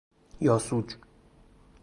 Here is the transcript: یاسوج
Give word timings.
یاسوج 0.41 0.97